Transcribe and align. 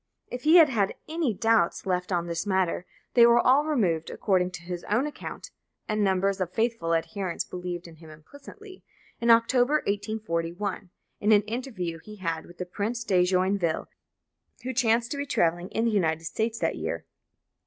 If 0.31 0.41
he 0.45 0.55
had 0.55 0.67
had 0.69 0.95
any 1.07 1.31
doubts 1.31 1.85
left 1.85 2.11
on 2.11 2.25
this 2.25 2.47
matter, 2.47 2.87
they 3.13 3.23
were 3.27 3.39
all 3.39 3.65
removed, 3.65 4.09
according 4.09 4.49
to 4.53 4.63
his 4.63 4.83
own 4.85 5.05
account 5.05 5.51
(and 5.87 6.03
numbers 6.03 6.41
of 6.41 6.49
his 6.49 6.55
faithful 6.55 6.95
adherents 6.95 7.45
believed 7.45 7.85
in 7.87 7.97
him 7.97 8.09
implicitly), 8.09 8.81
in 9.19 9.29
October 9.29 9.75
1841, 9.85 10.89
in 11.19 11.31
an 11.31 11.43
interview 11.43 11.99
he 11.99 12.15
had 12.15 12.47
with 12.47 12.57
the 12.57 12.65
Prince 12.65 13.03
de 13.03 13.21
Joinville, 13.23 13.89
who 14.63 14.73
chanced 14.73 15.11
to 15.11 15.17
be 15.17 15.25
travelling 15.27 15.69
in 15.69 15.85
the 15.85 15.91
United 15.91 16.23
States 16.23 16.57
that 16.57 16.77
year. 16.77 17.05